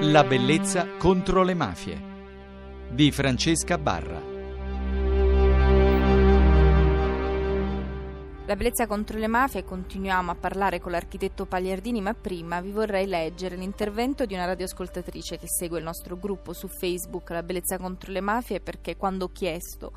[0.00, 1.98] La bellezza contro le mafie
[2.90, 4.20] di Francesca Barra.
[8.44, 13.06] La bellezza contro le mafie, continuiamo a parlare con l'architetto Pagliardini, ma prima vi vorrei
[13.06, 18.12] leggere l'intervento di una radioascoltatrice che segue il nostro gruppo su Facebook La bellezza contro
[18.12, 19.92] le mafie perché quando ho chiesto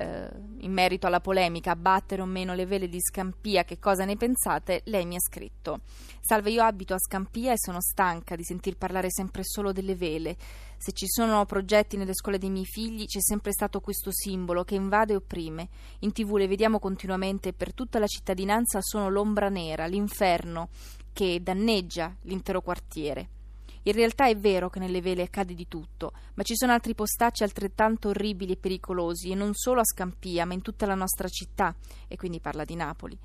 [0.00, 0.30] eh,
[0.60, 4.80] in merito alla polemica abbattere o meno le vele di Scampia, che cosa ne pensate?
[4.84, 5.80] Lei mi ha scritto:
[6.20, 10.36] Salve, io abito a Scampia e sono stanca di sentir parlare sempre solo delle vele.
[10.78, 14.74] Se ci sono progetti nelle scuole dei miei figli, c'è sempre stato questo simbolo che
[14.74, 15.68] invade e opprime.
[16.00, 20.70] In tv le vediamo continuamente e per tutta la cittadinanza sono l'ombra nera, l'inferno
[21.12, 23.39] che danneggia l'intero quartiere.
[23.84, 27.42] In realtà è vero che nelle vele accade di tutto, ma ci sono altri postacci
[27.42, 31.74] altrettanto orribili e pericolosi, e non solo a Scampia, ma in tutta la nostra città,
[32.06, 33.18] e quindi parla di Napoli.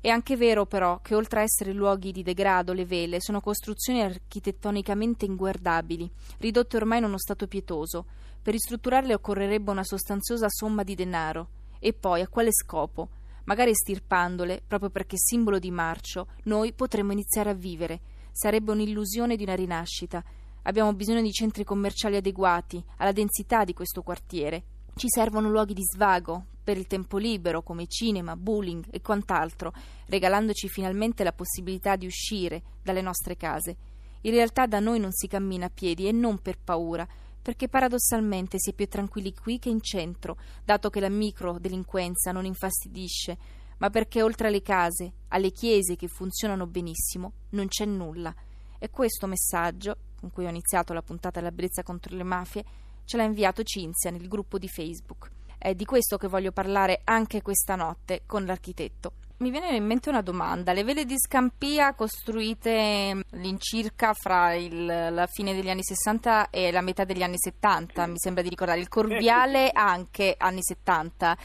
[0.00, 4.00] È anche vero però che oltre a essere luoghi di degrado, le vele sono costruzioni
[4.00, 6.08] architettonicamente inguardabili,
[6.38, 8.06] ridotte ormai in uno stato pietoso.
[8.40, 11.48] Per ristrutturarle occorrerebbe una sostanziosa somma di denaro.
[11.80, 13.08] E poi a quale scopo?
[13.44, 18.00] Magari estirpandole, proprio perché simbolo di marcio, noi potremmo iniziare a vivere
[18.38, 20.22] sarebbe un'illusione di una rinascita.
[20.62, 24.62] Abbiamo bisogno di centri commerciali adeguati alla densità di questo quartiere.
[24.94, 29.72] Ci servono luoghi di svago per il tempo libero come cinema, bowling e quant'altro,
[30.06, 33.76] regalandoci finalmente la possibilità di uscire dalle nostre case.
[34.20, 37.08] In realtà da noi non si cammina a piedi e non per paura,
[37.42, 42.44] perché paradossalmente si è più tranquilli qui che in centro, dato che la microdelinquenza non
[42.44, 43.36] infastidisce,
[43.78, 48.34] ma perché oltre alle case, alle chiese che funzionano benissimo, non c'è nulla.
[48.78, 52.64] E questo messaggio, con cui ho iniziato la puntata della bellezza contro le mafie,
[53.04, 55.30] ce l'ha inviato Cinzia nel gruppo di Facebook.
[55.56, 59.14] È di questo che voglio parlare anche questa notte con l'architetto.
[59.38, 60.72] Mi viene in mente una domanda.
[60.72, 66.80] Le vele di Scampia costruite all'incirca fra il, la fine degli anni 60 e la
[66.80, 68.80] metà degli anni 70, mi sembra di ricordare.
[68.80, 71.38] Il Corviale anche anni 70.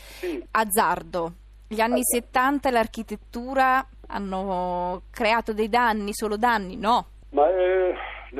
[0.51, 1.33] Azzardo.
[1.73, 6.77] Gli anni 70 e l'architettura hanno creato dei danni, solo danni?
[6.77, 7.07] No.
[7.31, 7.95] Ma eh,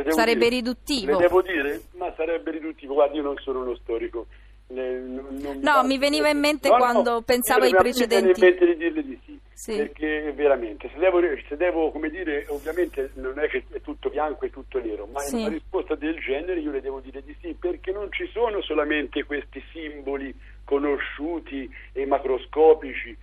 [0.09, 1.11] sarebbe dire, riduttivo.
[1.13, 1.81] Le devo dire?
[1.97, 2.93] Ma sarebbe riduttivo.
[2.93, 4.27] Guardi, io non sono uno storico.
[4.67, 8.27] Le, non, non no, mi veniva in mente no, quando no, pensavo ai precedenti.
[8.27, 9.39] Mi viene in mente di dirle di sì.
[9.53, 9.77] sì.
[9.77, 14.45] Perché veramente, se devo, se devo, come dire, ovviamente non è che è tutto bianco
[14.45, 15.35] e tutto nero, ma sì.
[15.35, 18.61] in una risposta del genere io le devo dire di sì, perché non ci sono
[18.61, 20.33] solamente questi simboli
[20.65, 23.15] conosciuti e macroscopici.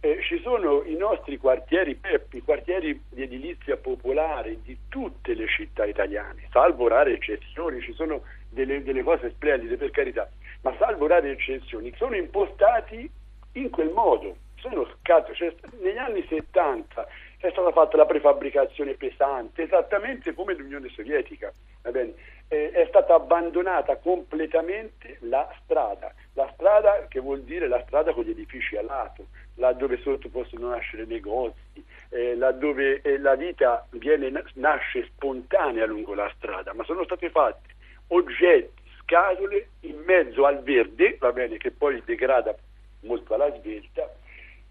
[0.00, 1.98] Eh, ci sono i nostri quartieri
[2.30, 8.22] i quartieri di edilizia popolare di tutte le città italiane, salvo rare eccezioni, ci sono
[8.48, 10.28] delle, delle cose splendide per carità,
[10.62, 13.08] ma salvo rare eccezioni, sono impostati
[13.52, 14.36] in quel modo.
[14.56, 17.06] Sono, cazzo, cioè, negli anni 70
[17.38, 21.52] è stata fatta la prefabbricazione pesante, esattamente come l'Unione Sovietica,
[21.82, 28.24] eh, è stata abbandonata completamente la strada, la strada che vuol dire la strada con
[28.24, 34.32] gli edifici a lato, laddove sotto possono nascere negozi, eh, laddove eh, la vita viene,
[34.54, 37.74] nasce spontanea lungo la strada, ma sono state fatte
[38.08, 42.54] oggetti, scatole in mezzo al verde, va bene, che poi degrada
[43.00, 44.10] molto alla svelta,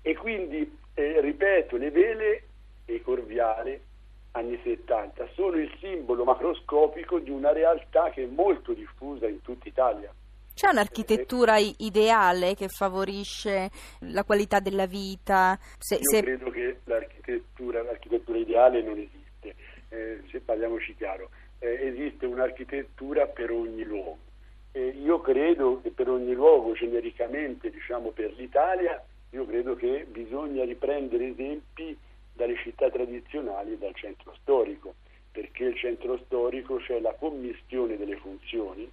[0.01, 2.43] e quindi, eh, ripeto, le vele
[2.85, 3.81] e Corviale
[4.31, 9.67] anni 70 sono il simbolo macroscopico di una realtà che è molto diffusa in tutta
[9.67, 10.13] Italia.
[10.53, 13.69] C'è un'architettura ideale che favorisce
[13.99, 15.57] la qualità della vita?
[15.77, 16.21] Se, Io se...
[16.21, 19.55] credo che l'architettura, l'architettura, ideale non esiste,
[19.89, 24.29] eh, se parliamoci chiaro, eh, esiste un'architettura per ogni luogo.
[24.73, 30.63] E io credo che per ogni luogo, genericamente, diciamo per l'Italia, io credo che bisogna
[30.63, 31.97] riprendere esempi
[32.41, 34.95] dalle città tradizionali e dal centro storico,
[35.31, 38.89] perché il centro storico c'è la commistione delle funzioni,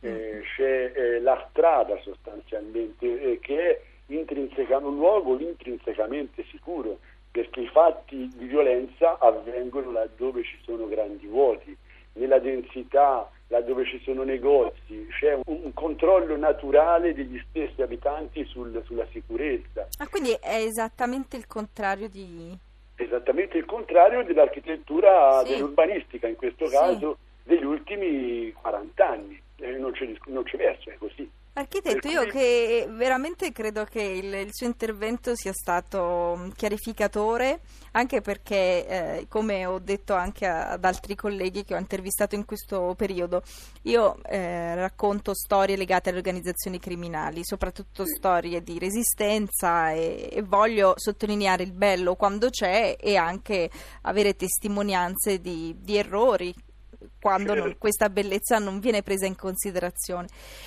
[0.00, 0.40] eh, mm.
[0.56, 6.98] c'è eh, la strada sostanzialmente eh, che è un luogo intrinsecamente sicuro,
[7.30, 11.74] perché i fatti di violenza avvengono laddove ci sono grandi vuoti,
[12.14, 18.82] nella densità, laddove ci sono negozi, c'è un, un controllo naturale degli stessi abitanti sul,
[18.84, 19.86] sulla sicurezza.
[19.98, 22.70] Ah, quindi è esattamente il contrario di...
[23.02, 25.52] Esattamente il contrario dell'architettura, sì.
[25.52, 27.48] dell'urbanistica in questo caso, sì.
[27.48, 29.40] degli ultimi 40 anni.
[29.56, 31.28] Eh, non, c'è, non c'è verso, è così.
[31.54, 37.60] Architetto, io che veramente credo che il, il, suo intervento sia stato mm, chiarificatore,
[37.90, 42.94] anche perché, eh, come ho detto anche ad altri colleghi che ho intervistato in questo
[42.96, 43.42] periodo,
[43.82, 50.94] io eh, racconto storie legate alle organizzazioni criminali, soprattutto storie di resistenza e, e voglio
[50.96, 53.68] sottolineare il bello quando c'è e anche
[54.02, 56.54] avere testimonianze di, di errori
[57.22, 60.26] quando non, questa bellezza non viene presa in considerazione.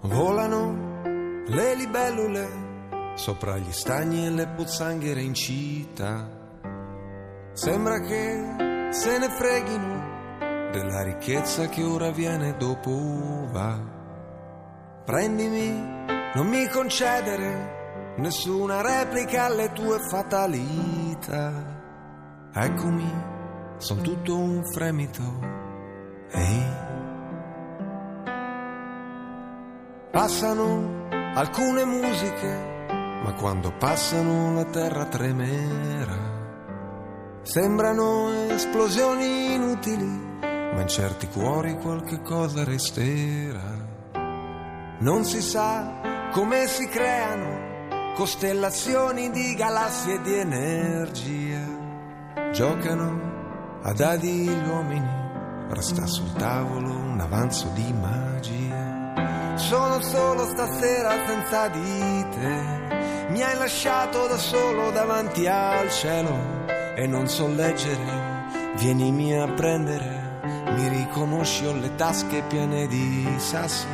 [0.03, 1.01] Volano
[1.47, 2.71] le libellule
[3.15, 6.29] sopra gli stagni e le pozzanghere in città.
[7.53, 12.91] Sembra che se ne freghino della ricchezza che ora viene dopo
[13.51, 13.79] va.
[15.05, 15.71] Prendimi,
[16.35, 21.81] non mi concedere nessuna replica alle tue fatalità.
[22.55, 23.11] Eccomi,
[23.79, 25.23] son tutto un fremito.
[26.33, 26.65] Ehi.
[30.11, 32.87] Passano alcune musiche,
[33.25, 36.31] ma quando passano la terra tremerà.
[37.43, 40.07] Sembrano esplosioni inutili,
[40.41, 43.91] ma in certi cuori qualche cosa resterà.
[44.99, 51.81] Non si sa come si creano costellazioni di galassie di energia.
[52.53, 55.22] Giocano a dadi gli uomini,
[55.71, 59.55] resta sul tavolo un avanzo di magia.
[59.57, 63.27] Sono solo stasera senza di te.
[63.29, 66.37] Mi hai lasciato da solo davanti al cielo
[66.97, 68.41] e non so leggere.
[68.77, 70.41] Vienimi a prendere,
[70.75, 73.87] mi riconosci, ho le tasche piene di sassi.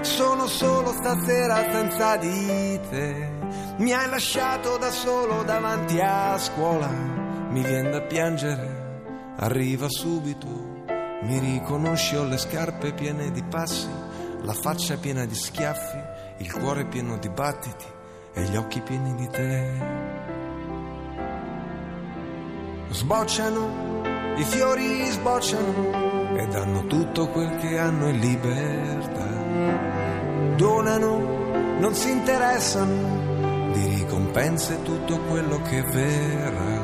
[0.00, 3.30] Sono solo stasera senza di te.
[3.76, 6.88] Mi hai lasciato da solo davanti a scuola.
[7.50, 10.61] Mi viene da piangere, arriva subito.
[11.22, 14.10] Mi riconosci, ho le scarpe piene di passi
[14.44, 15.98] la faccia piena di schiaffi,
[16.38, 17.84] il cuore pieno di battiti
[18.34, 20.00] e gli occhi pieni di te.
[22.90, 24.02] Sbocciano,
[24.36, 29.30] i fiori sbocciano e danno tutto quel che hanno in libertà.
[30.56, 36.80] Donano, non si interessano di ricompense tutto quello che verrà.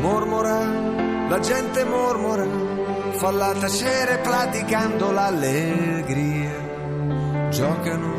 [0.00, 2.77] Mormora, la gente mormora
[3.18, 6.52] falla tacere praticando l'allegria.
[7.50, 8.14] Giocano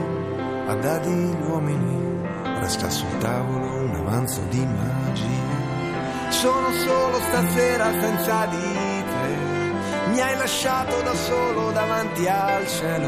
[0.68, 2.22] a dadi gli uomini,
[2.60, 6.28] resta sul tavolo un avanzo di magia.
[6.30, 13.08] Sono solo stasera senza di te, mi hai lasciato da solo davanti al cielo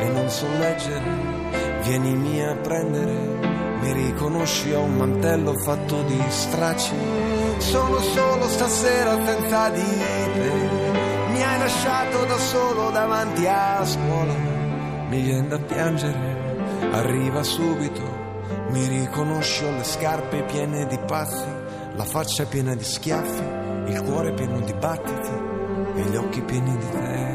[0.00, 1.32] e non so leggere.
[1.84, 3.12] Vienimi a prendere,
[3.80, 6.94] mi riconosci, ho un mantello fatto di stracci.
[7.58, 9.98] Sono solo stasera senza di
[10.34, 10.63] te
[11.84, 14.34] lasciato da solo davanti a scuola.
[15.08, 16.56] Mi viene da piangere,
[16.92, 18.22] arriva subito.
[18.70, 21.46] Mi riconosci, ho le scarpe piene di passi,
[21.94, 25.30] la faccia piena di schiaffi, il cuore pieno di battiti
[25.94, 27.33] e gli occhi pieni di te.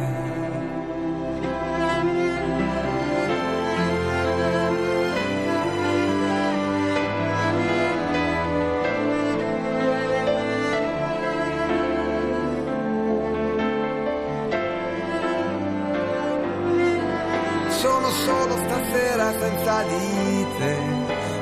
[19.40, 20.78] Senza di te.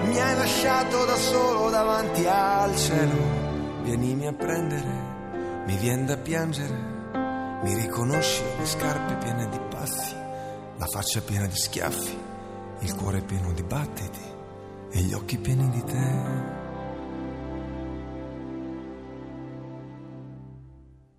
[0.07, 3.45] Mi hai lasciato da solo davanti al cielo.
[3.83, 6.95] Vienimi a prendere, mi viene da piangere.
[7.63, 10.15] Mi riconosci le scarpe piene di passi,
[10.77, 12.17] la faccia piena di schiaffi,
[12.79, 14.21] il cuore pieno di battiti
[14.91, 16.56] e gli occhi pieni di te.